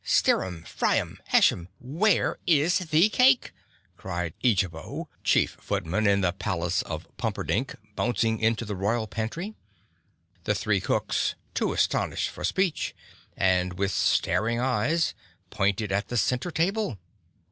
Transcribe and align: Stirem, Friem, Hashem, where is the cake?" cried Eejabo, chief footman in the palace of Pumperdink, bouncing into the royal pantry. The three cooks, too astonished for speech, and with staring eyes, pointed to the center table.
Stirem, 0.03 0.63
Friem, 0.63 1.17
Hashem, 1.27 1.67
where 1.79 2.39
is 2.47 2.79
the 2.89 3.07
cake?" 3.09 3.53
cried 3.97 4.33
Eejabo, 4.43 5.05
chief 5.23 5.55
footman 5.61 6.07
in 6.07 6.21
the 6.21 6.31
palace 6.31 6.81
of 6.81 7.05
Pumperdink, 7.17 7.75
bouncing 7.95 8.39
into 8.39 8.65
the 8.65 8.75
royal 8.75 9.05
pantry. 9.05 9.53
The 10.45 10.55
three 10.55 10.81
cooks, 10.81 11.35
too 11.53 11.71
astonished 11.71 12.29
for 12.29 12.43
speech, 12.43 12.95
and 13.37 13.73
with 13.73 13.91
staring 13.91 14.59
eyes, 14.59 15.13
pointed 15.51 15.89
to 15.91 16.03
the 16.07 16.17
center 16.17 16.49
table. 16.49 16.97